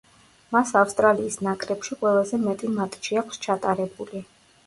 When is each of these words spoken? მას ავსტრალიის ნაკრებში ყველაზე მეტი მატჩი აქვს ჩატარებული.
მას 0.53 0.69
ავსტრალიის 0.79 1.35
ნაკრებში 1.47 1.97
ყველაზე 2.01 2.39
მეტი 2.45 2.71
მატჩი 2.79 3.19
აქვს 3.23 3.39
ჩატარებული. 3.47 4.23